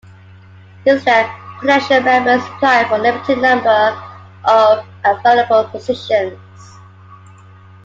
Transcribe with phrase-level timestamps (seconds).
[0.83, 1.29] Instead,
[1.59, 3.95] potential members apply for the limited number
[4.45, 6.39] of available positions.